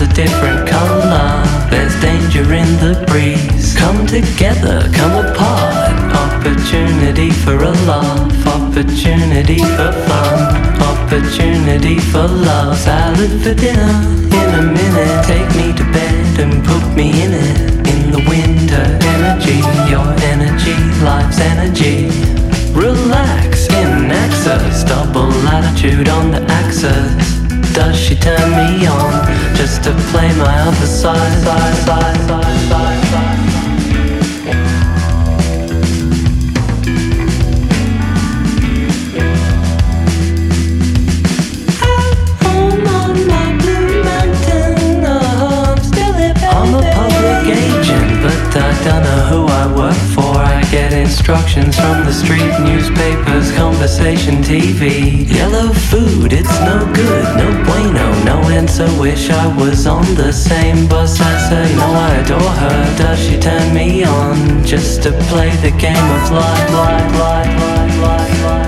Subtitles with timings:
[0.00, 0.39] positive.
[51.30, 55.28] Instructions from the street newspapers, conversation TV.
[55.32, 58.88] Yellow food, it's no good, no bueno, no answer.
[58.98, 61.66] Wish I was on the same bus her.
[61.68, 62.96] You know I adore her.
[62.96, 68.00] Does she turn me on just to play the game of life, life, life, life,
[68.02, 68.59] life, life?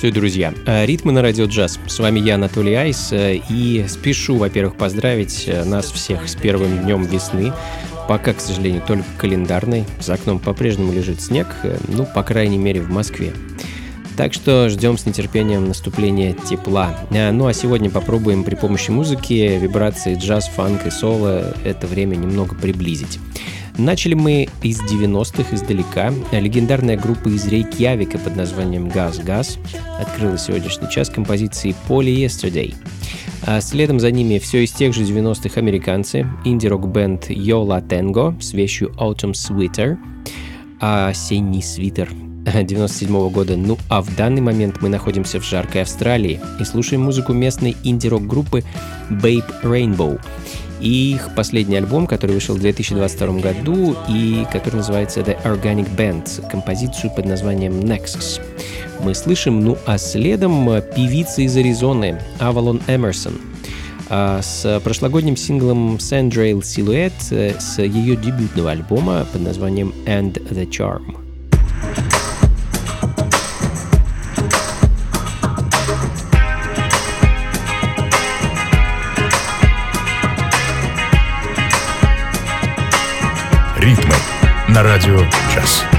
[0.00, 0.54] Приветствую, друзья!
[0.64, 1.80] Э, ритмы на радио джаз.
[1.88, 6.84] С вами я, Анатолий Айс, э, и спешу, во-первых, поздравить э, нас всех с первым
[6.84, 7.52] днем весны.
[8.06, 9.84] Пока, к сожалению, только календарный.
[9.98, 11.48] За окном по-прежнему лежит снег,
[11.88, 13.32] ну, по крайней мере, в Москве.
[14.16, 16.96] Так что ждем с нетерпением наступления тепла.
[17.10, 22.54] Ну а сегодня попробуем при помощи музыки, вибрации джаз, фанк и соло это время немного
[22.54, 23.18] приблизить.
[23.78, 26.12] Начали мы из 90-х издалека.
[26.32, 29.56] Легендарная группа из Рейкьявика под названием «Газ Газ»
[30.00, 32.74] открыла сегодняшний час композиции «Poly Yesterday».
[33.46, 38.90] А следом за ними все из тех же 90-х американцы, инди-рок-бенд Yola Tango с вещью
[38.98, 39.96] Autumn Sweater,
[40.80, 42.10] а осенний свитер
[42.60, 43.56] 97 -го года.
[43.56, 48.26] Ну а в данный момент мы находимся в жаркой Австралии и слушаем музыку местной инди-рок
[48.26, 48.64] группы
[49.08, 50.20] Babe Rainbow
[50.80, 56.48] и их последний альбом, который вышел в 2022 году и который называется The Organic Band,
[56.50, 58.40] композицию под названием Nexus.
[59.02, 60.66] Мы слышим, ну а следом
[60.96, 63.34] певица из Аризоны Авалон Эмерсон
[64.10, 71.27] с прошлогодним синглом Sandrail Silhouette с ее дебютного альбома под названием And the Charm.
[85.07, 85.17] на радио
[85.53, 85.96] «Час».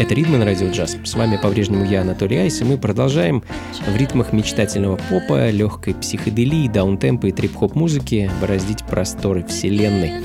[0.00, 0.96] Это «Ритмы на радио джаз».
[1.04, 3.44] С вами по-прежнему я, Анатолий Айс, и мы продолжаем
[3.86, 10.24] в ритмах мечтательного попа, легкой психоделии, даунтемпа и трип-хоп музыки бороздить просторы вселенной.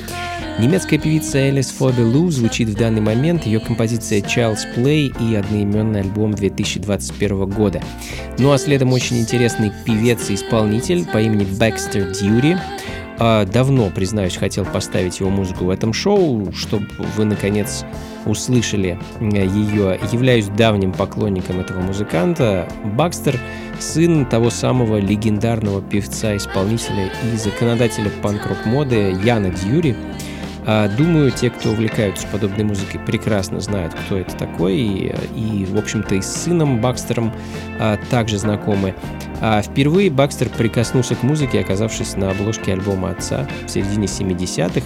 [0.59, 5.99] Немецкая певица Элис Фобе Лу звучит в данный момент, ее композиция Child's Play и одноименный
[5.99, 7.83] альбом 2021 года.
[8.39, 12.57] Ну а следом очень интересный певец и исполнитель по имени Бэкстер Дьюри,
[13.17, 17.86] давно, признаюсь, хотел поставить его музыку в этом шоу, чтобы вы, наконец,
[18.25, 19.99] услышали ее.
[20.12, 22.67] Являюсь давним поклонником этого музыканта.
[22.84, 23.39] Бакстер—
[23.80, 29.95] сын того самого легендарного певца-исполнителя и законодателя панк-рок моды Яна Дьюри.
[30.65, 35.78] А, думаю, те, кто увлекаются подобной музыкой, прекрасно знают, кто это такой, и, и в
[35.78, 37.34] общем-то, и с сыном Бакстером
[37.80, 38.95] а, также знакомы.
[39.41, 44.86] А впервые Бакстер прикоснулся к музыке, оказавшись на обложке альбома отца в середине 70-х.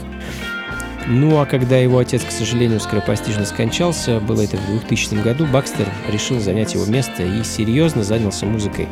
[1.11, 5.87] Ну а когда его отец, к сожалению, скоропостижно скончался, было это в 2000 году, Бакстер
[6.07, 8.87] решил занять его место и серьезно занялся музыкой.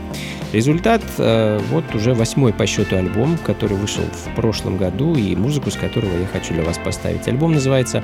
[0.51, 5.69] Результат э, вот уже восьмой по счету альбом, который вышел в прошлом году и музыку,
[5.69, 7.27] с которого я хочу для вас поставить.
[7.27, 8.03] Альбом называется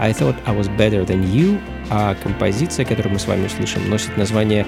[0.00, 4.16] I Thought I Was Better Than You, а композиция, которую мы с вами услышим, носит
[4.16, 4.66] название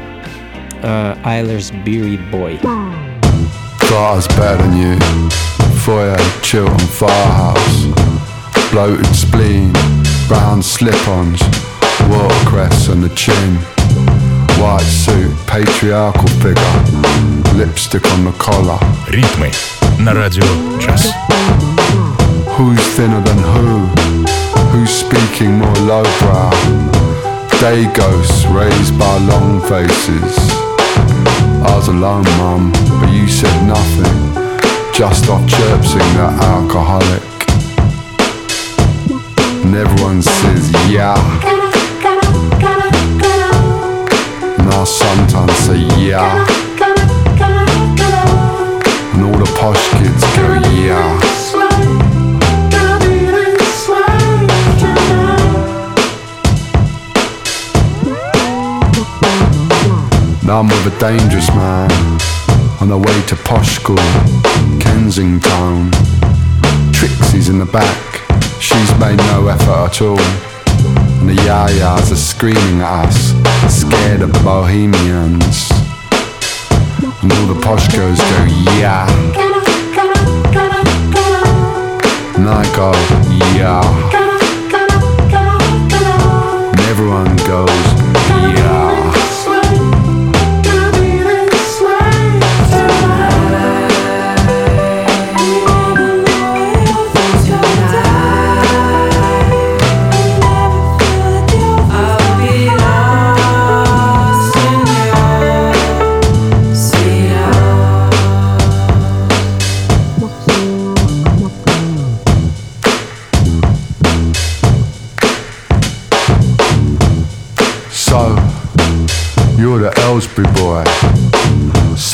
[0.83, 2.61] Eilers Beery Boy.
[3.81, 5.31] Thought I was better than you,
[5.85, 7.94] foyer, chill on firehouse.
[8.74, 9.72] bloated spleen,
[10.28, 11.42] brown slip-ons,
[12.10, 13.56] watercress on the chin,
[14.62, 16.76] white suit, patriarchal figure,
[17.56, 18.80] lipstick on the collar.
[19.08, 19.52] Ритмы
[20.00, 20.46] на радио
[20.80, 21.14] джаз.
[22.58, 23.88] Who's thinner than who?
[24.72, 26.52] Who's speaking more lowbrow?
[27.60, 30.36] Day ghosts raised by long faces.
[31.66, 34.18] I was alone, mum, but you said nothing.
[34.94, 37.33] Just off chirping that alcoholic
[39.65, 41.17] and everyone says yeah.
[44.59, 46.47] And I sometimes say yeah.
[49.15, 50.47] And all the posh kids go
[50.83, 51.21] yeah.
[60.45, 61.91] Now I'm with a dangerous man
[62.81, 63.97] on the way to posh school,
[64.79, 65.91] Kensington.
[66.93, 68.24] Trixie's in the back
[68.75, 70.19] She's made no effort at all.
[71.21, 73.33] And the yayas are screaming at us,
[73.73, 75.71] scared of the bohemians.
[77.23, 78.45] And all the posh girls go,
[78.79, 79.07] yeah.
[82.35, 82.91] And I go,
[83.57, 83.81] yeah.
[86.73, 88.04] And everyone goes,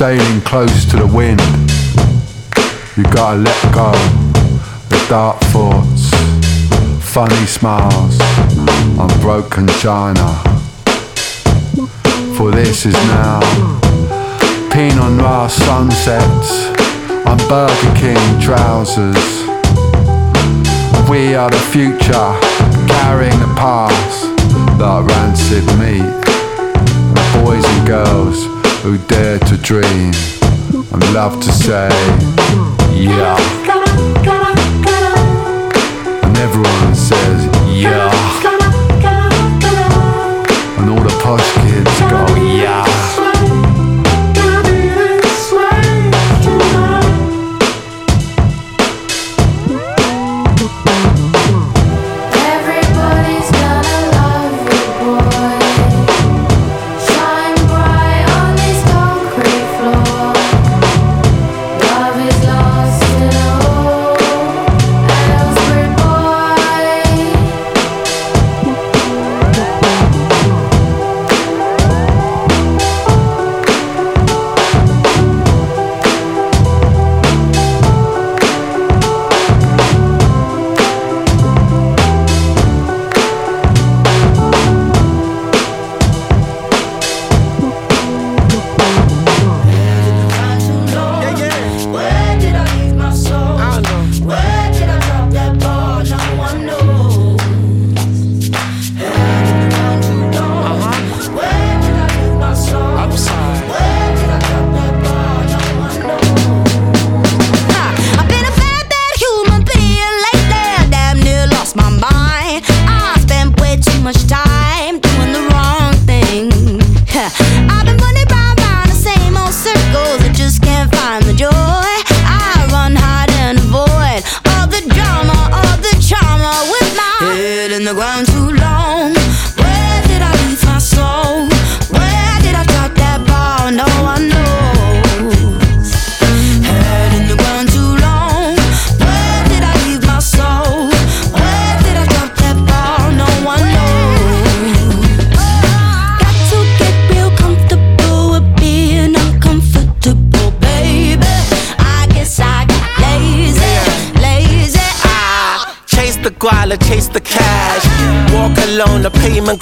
[0.01, 1.39] sailing close to the wind.
[2.97, 3.93] You gotta let go,
[4.91, 6.09] let dark thoughts,
[7.05, 8.19] funny smiles
[8.99, 10.27] on broken china.
[12.35, 13.41] For this is now
[14.73, 16.51] Pinot Noir sunsets
[17.27, 19.27] on Burger King trousers.
[21.11, 22.31] We are the future,
[22.89, 24.35] carrying the past
[24.79, 26.09] that rancid meat.
[27.45, 30.13] Boys and girls who dare to dream
[30.93, 31.89] and love to say,
[32.95, 33.37] yeah.
[36.23, 38.11] And everyone says, yeah.
[40.79, 43.00] And all the posh kids go, yeah.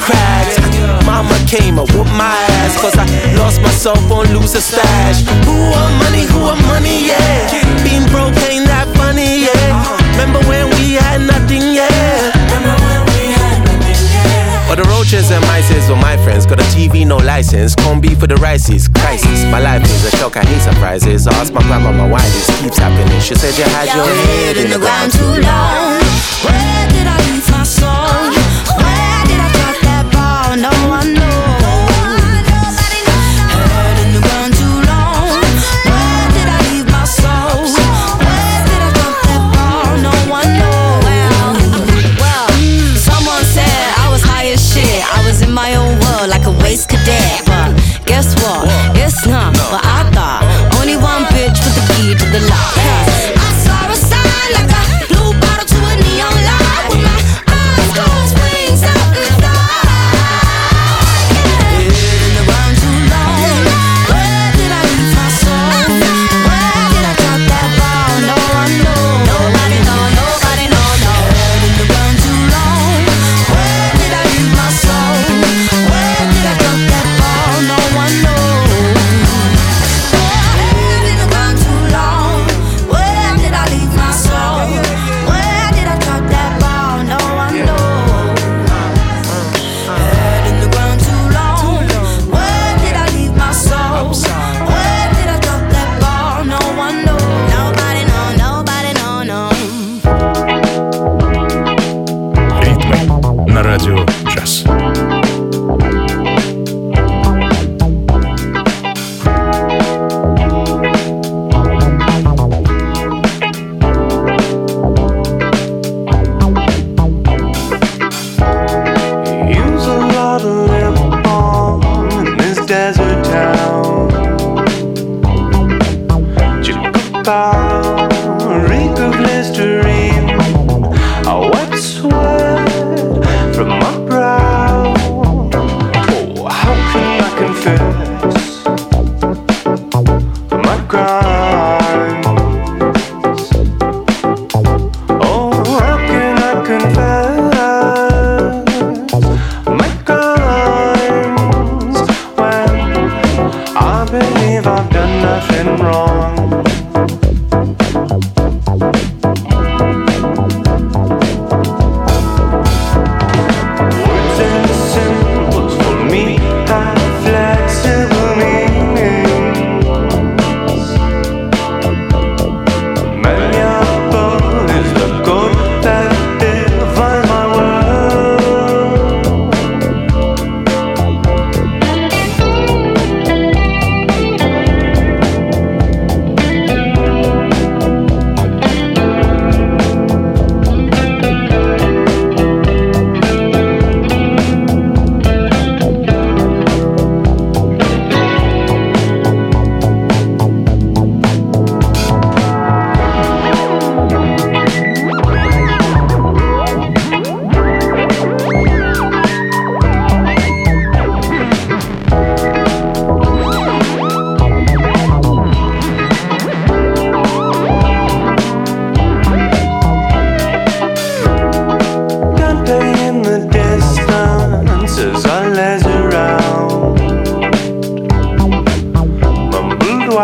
[0.09, 0.57] cracks.
[1.05, 2.33] Mama came and whooped my
[2.65, 3.05] ass, cause I
[3.37, 5.21] lost myself on loser stash.
[5.45, 6.25] Who want money?
[6.33, 7.09] Who want money?
[7.09, 7.85] Yeah.
[7.85, 10.17] Being broke ain't that funny, yeah.
[10.17, 12.33] Remember when we had nothing, yeah.
[14.69, 16.45] Or the roaches and mices were my friends.
[16.45, 17.75] Got a TV, no license.
[17.75, 18.89] Can't be for the rices.
[18.89, 19.45] Crisis.
[19.45, 20.37] My life is a shock.
[20.37, 21.27] I hate surprises.
[21.27, 23.21] I asked my grandma my wife, this keeps happening.
[23.21, 26.01] She said you had your, your head, head in the ground too long.
[26.45, 27.38] Where did I?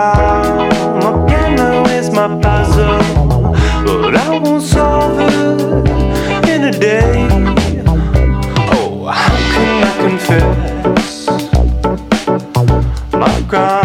[0.05, 2.99] My piano is my puzzle,
[3.87, 5.61] but I won't solve it
[6.47, 7.27] in a day.
[8.71, 11.27] Oh, how can I confess
[13.13, 13.84] my crime?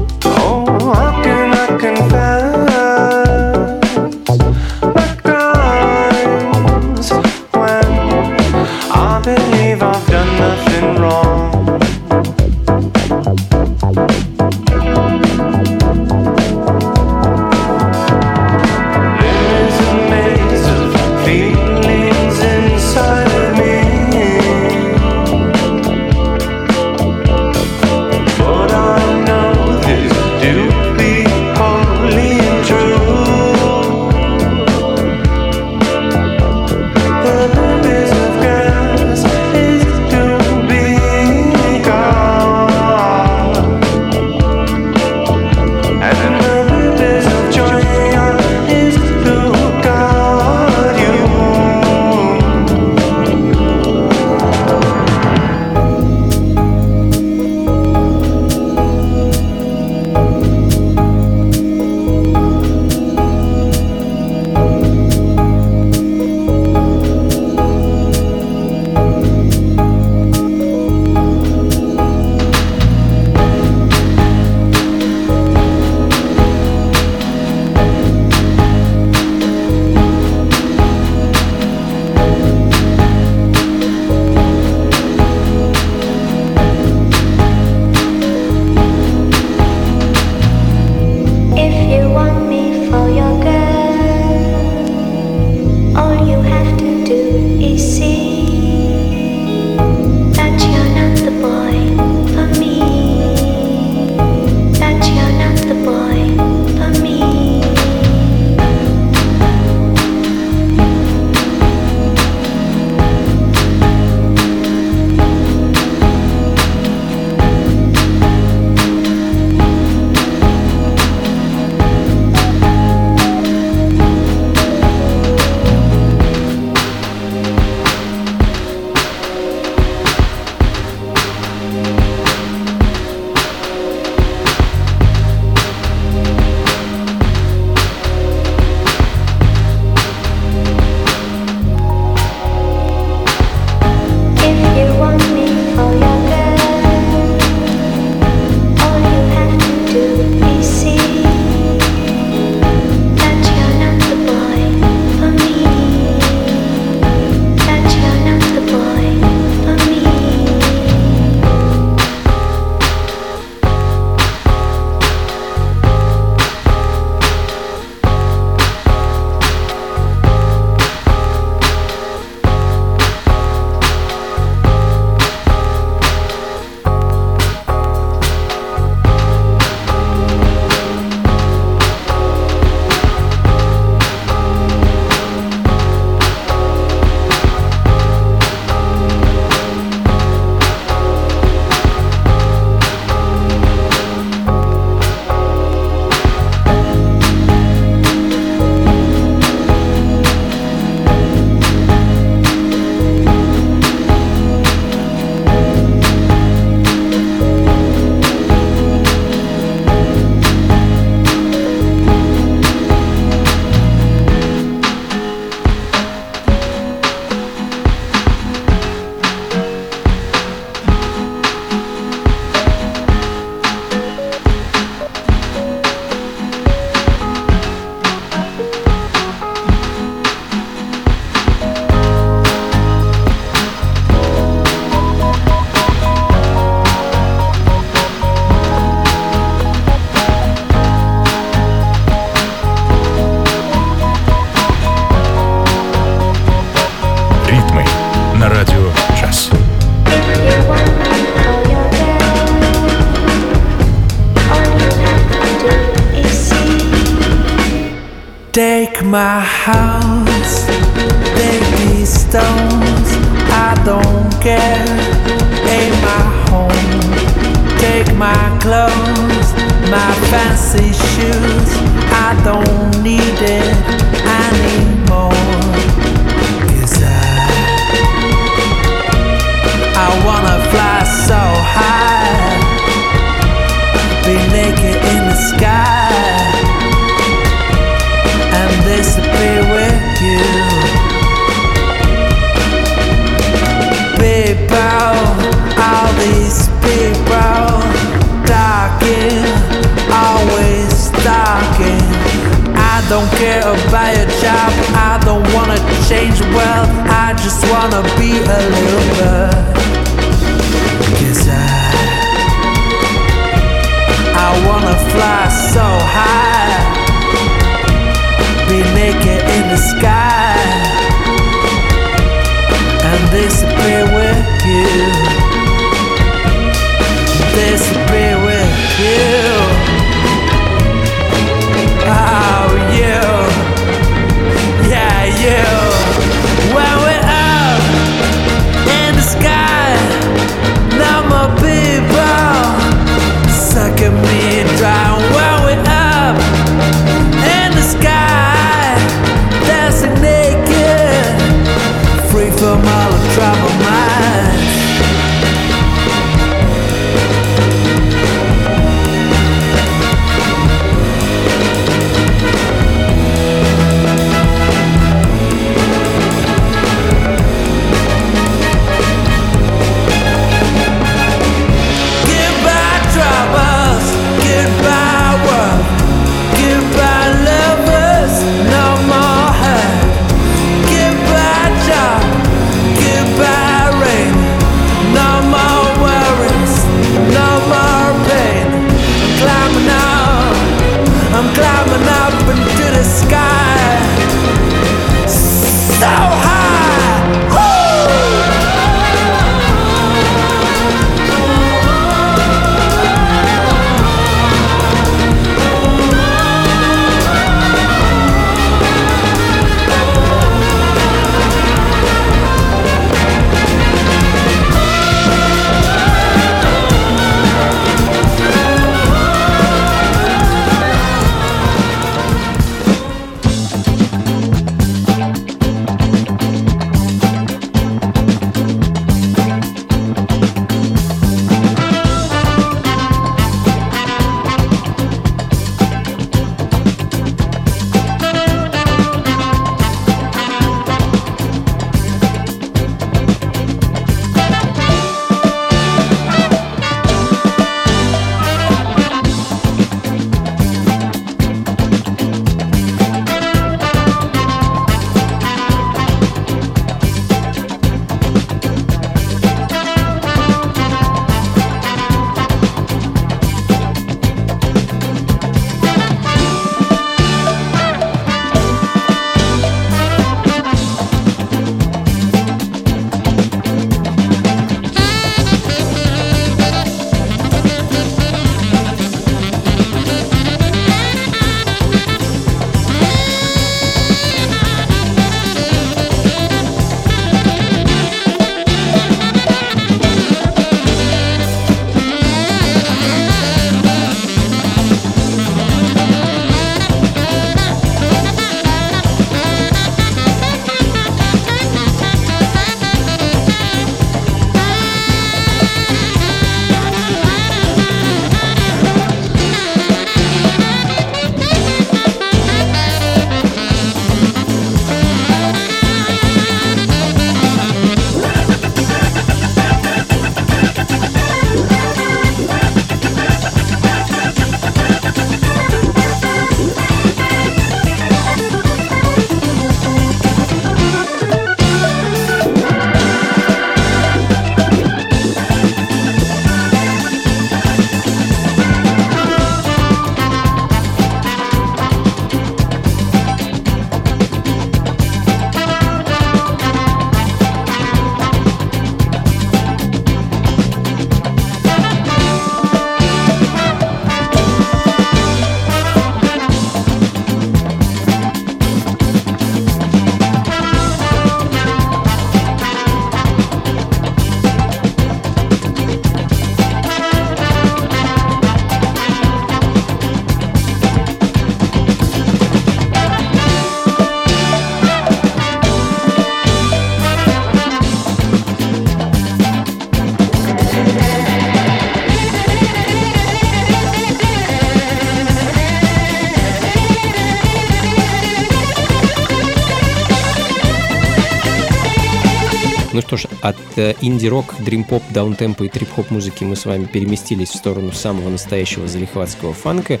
[594.00, 599.52] Инди-рок, дрим-поп, даунтемпа и трип-хоп музыки мы с вами переместились в сторону самого настоящего залихватского
[599.52, 600.00] фанка.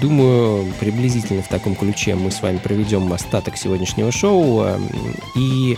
[0.00, 4.62] Думаю, приблизительно в таком ключе мы с вами проведем остаток сегодняшнего шоу.
[4.64, 4.78] Э,
[5.36, 5.76] и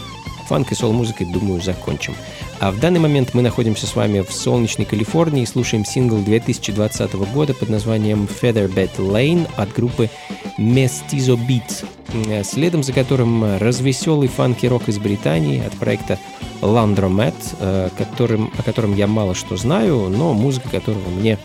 [0.52, 2.14] фанк и сол-музыкой, думаю, закончим.
[2.60, 7.14] А в данный момент мы находимся с вами в солнечной Калифорнии и слушаем сингл 2020
[7.32, 10.10] года под названием Featherbed Lane от группы
[10.58, 16.18] Mestizo Beats, следом за которым развеселый фанки-рок из Британии от проекта
[16.60, 21.38] Landromat, э, которым, о котором я мало что знаю, но музыка которого мне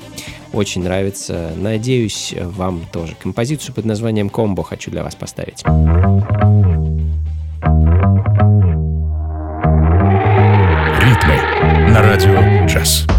[0.52, 1.54] очень нравится.
[1.56, 3.16] Надеюсь, вам тоже.
[3.18, 5.64] Композицию под названием «Комбо» хочу для вас поставить.
[11.88, 13.17] На радио «Джаз».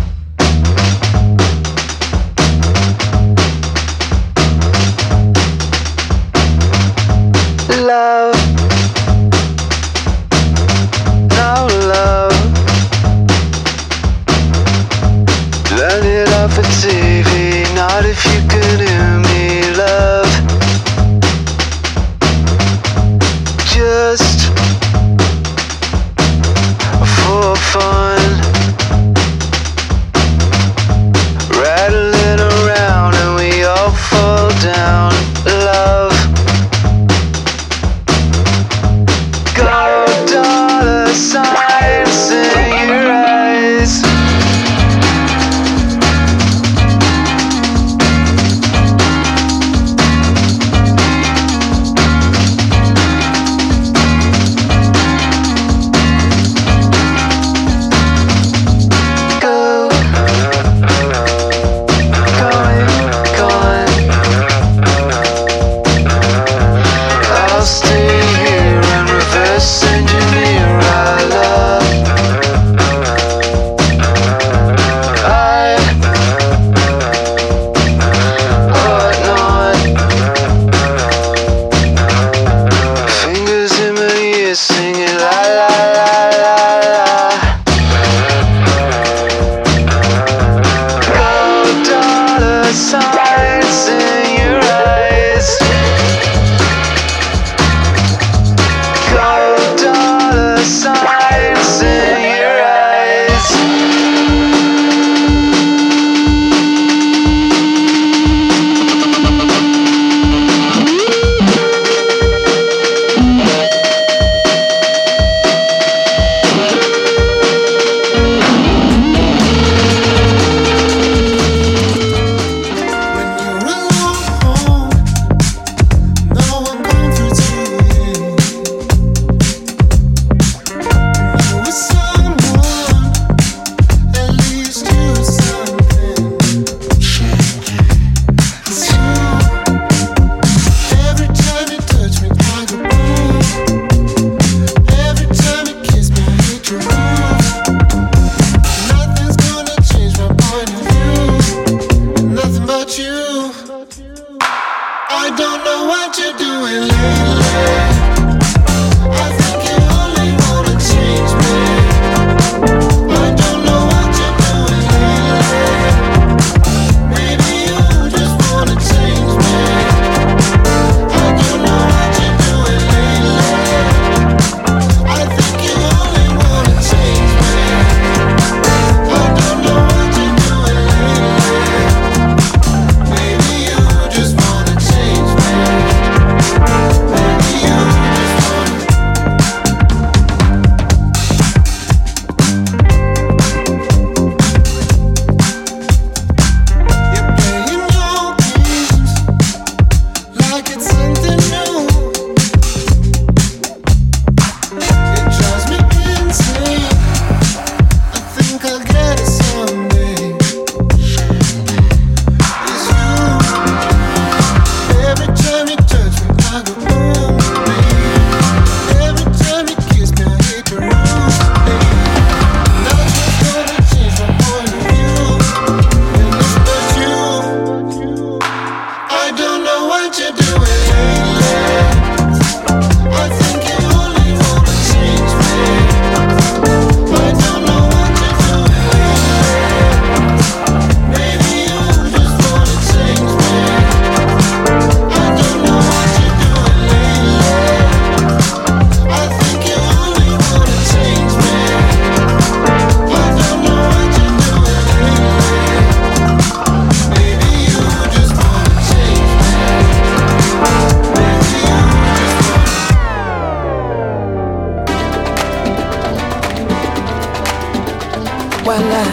[268.69, 269.05] voila.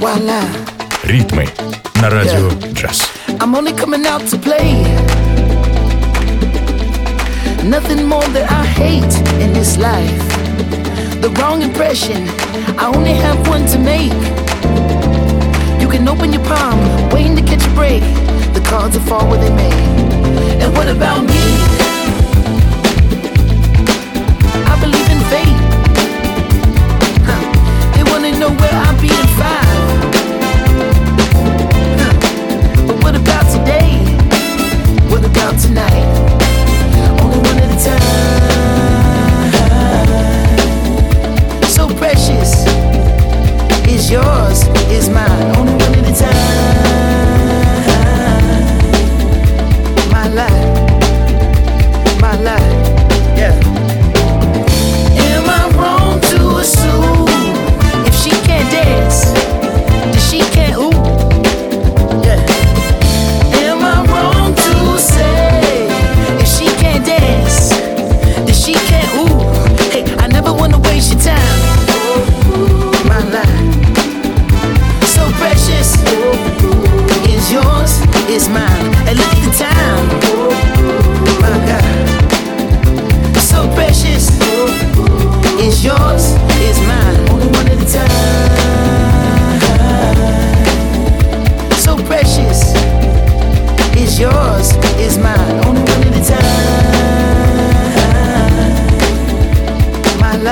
[0.00, 0.40] Voila.
[1.04, 1.46] Ритмы
[2.02, 2.72] на радио yeah.
[2.72, 3.08] джаз.
[3.38, 4.82] I'm only coming out to play.
[7.62, 9.14] Nothing more that I hate
[9.44, 10.26] in this life.
[11.22, 12.26] The wrong impression.
[12.82, 14.20] I only have one to make.
[15.80, 18.02] You can open your palm, waiting to catch a break.
[18.56, 19.99] The cards are fall where they may.
[20.62, 21.42] And what about me?
[24.66, 25.58] I believe in fate.
[27.26, 27.42] Huh.
[27.94, 29.80] They wanna know where I'll be in five.
[32.02, 32.14] Huh.
[32.86, 33.90] But what about today?
[35.10, 36.06] What about tonight?
[37.22, 38.10] Only one at a time.
[41.68, 42.52] So precious
[43.88, 44.58] is yours,
[44.90, 45.56] is mine.
[45.56, 46.89] Only one at a time.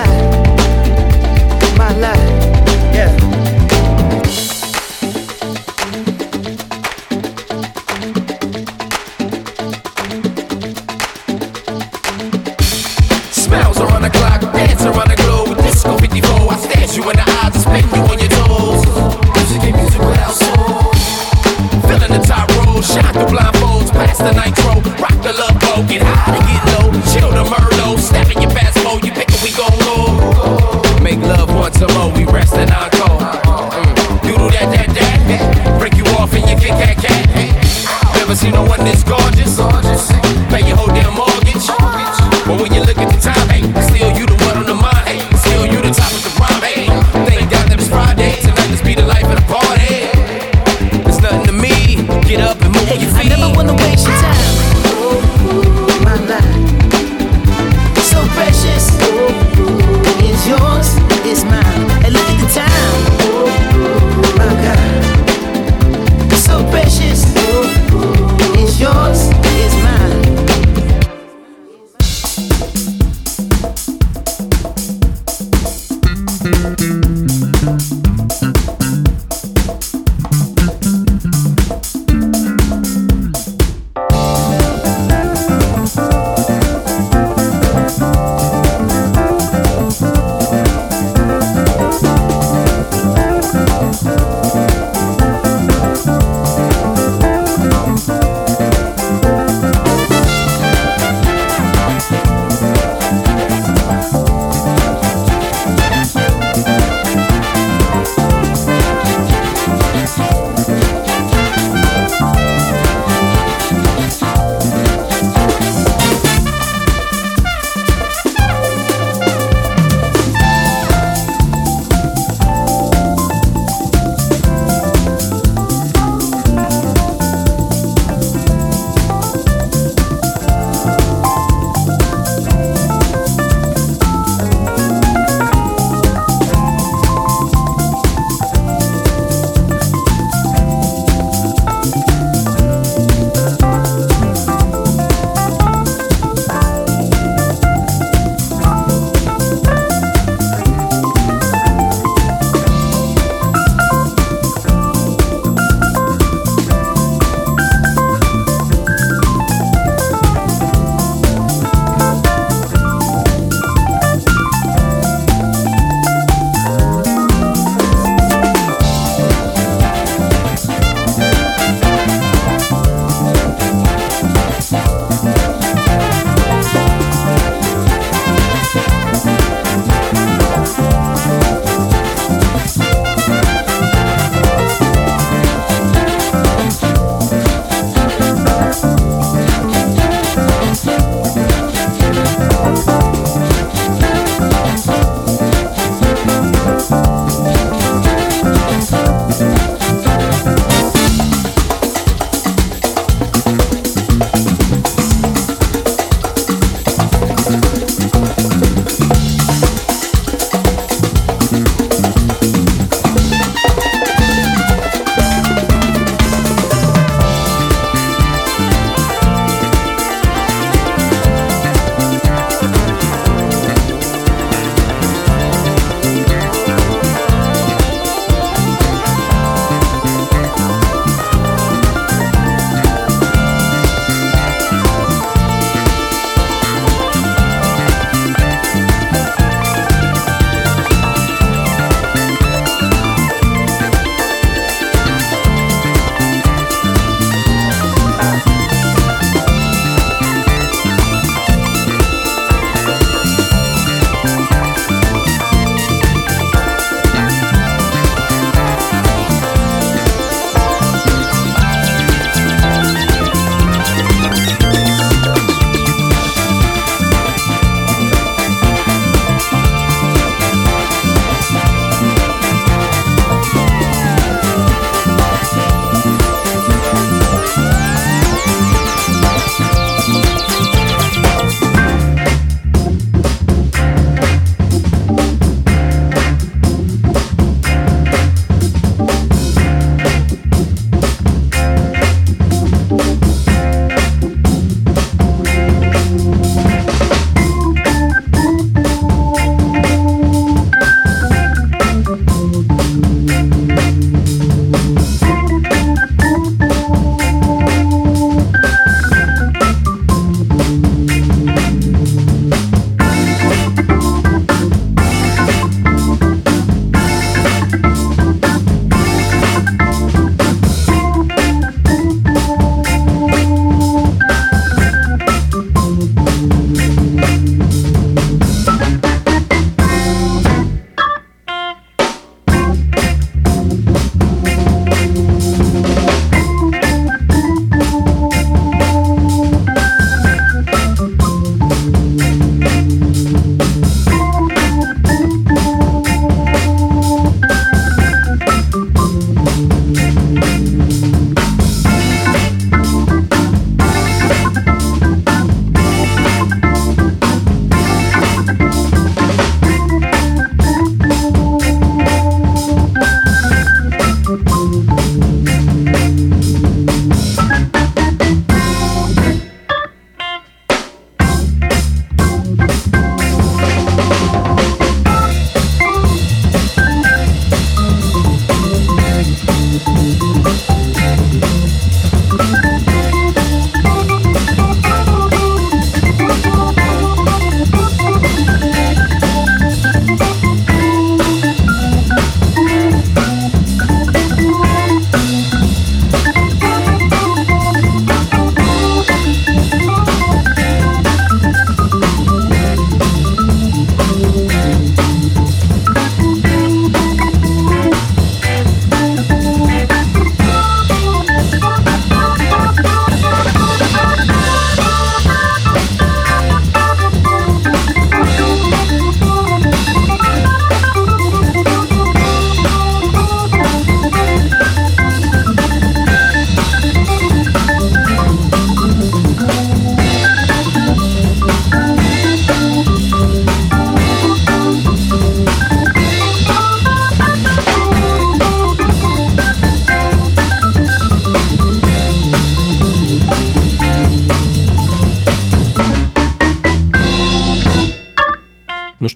[0.04, 0.27] back.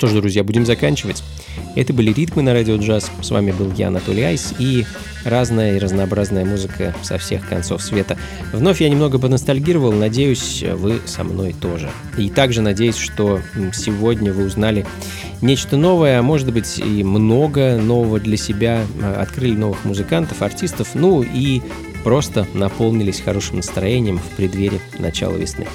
[0.03, 1.23] Что ж, друзья, будем заканчивать.
[1.77, 3.09] Это были «Ритмы» на радио джаз.
[3.21, 4.85] С вами был я, Анатолий Айс, и
[5.25, 8.19] разная и разнообразная музыка со всех концов света.
[8.53, 11.89] Вновь я немного поностальгировал, надеюсь, вы со мной тоже.
[12.19, 13.43] И также надеюсь, что
[13.73, 14.85] сегодня вы узнали
[15.41, 18.85] нечто новое, а может быть и много нового для себя,
[19.17, 21.63] открыли новых музыкантов, артистов, ну и
[22.03, 25.69] просто наполнились хорошим настроением в преддверии начала весны.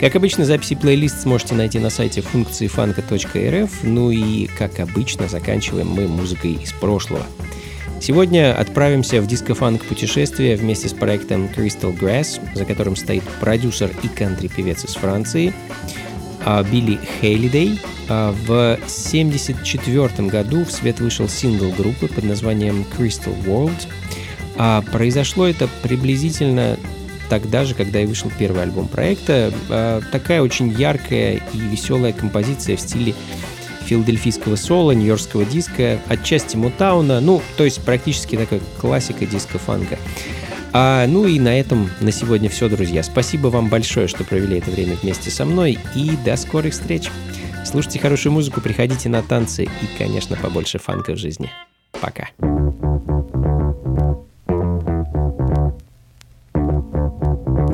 [0.00, 5.88] Как обычно, записи плейлист сможете найти на сайте функции фанка.рф, ну и, как обычно, заканчиваем
[5.88, 7.26] мы музыкой из прошлого.
[8.00, 14.08] Сегодня отправимся в диско-фанк путешествие вместе с проектом Crystal Grass, за которым стоит продюсер и
[14.08, 15.52] кантри-певец из Франции
[16.46, 17.78] а, Билли Хейлидей.
[18.08, 23.86] А, в 1974 году в свет вышел сингл группы под названием Crystal World.
[24.56, 26.78] А произошло это приблизительно
[27.30, 29.52] тогда же, когда и вышел первый альбом проекта.
[29.70, 33.14] А, такая очень яркая и веселая композиция в стиле
[33.86, 39.98] филадельфийского соло, нью-йоркского диска, отчасти Мутауна, ну, то есть практически такая классика диска-фанка.
[40.72, 43.02] А, ну и на этом на сегодня все, друзья.
[43.02, 47.10] Спасибо вам большое, что провели это время вместе со мной, и до скорых встреч.
[47.64, 51.50] Слушайте хорошую музыку, приходите на танцы и, конечно, побольше фанка в жизни.
[52.00, 52.28] Пока.